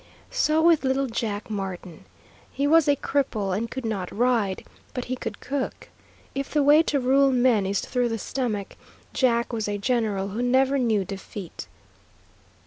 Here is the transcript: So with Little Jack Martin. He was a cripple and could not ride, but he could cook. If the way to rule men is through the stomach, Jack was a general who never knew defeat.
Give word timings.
So 0.31 0.63
with 0.63 0.83
Little 0.83 1.05
Jack 1.05 1.47
Martin. 1.47 2.05
He 2.51 2.65
was 2.65 2.87
a 2.87 2.95
cripple 2.95 3.55
and 3.55 3.69
could 3.69 3.85
not 3.85 4.11
ride, 4.11 4.65
but 4.95 5.05
he 5.05 5.15
could 5.15 5.39
cook. 5.39 5.89
If 6.33 6.49
the 6.51 6.63
way 6.63 6.81
to 6.81 6.99
rule 6.99 7.29
men 7.31 7.67
is 7.67 7.81
through 7.81 8.09
the 8.09 8.17
stomach, 8.17 8.77
Jack 9.13 9.53
was 9.53 9.67
a 9.67 9.77
general 9.77 10.29
who 10.29 10.41
never 10.41 10.79
knew 10.79 11.05
defeat. 11.05 11.67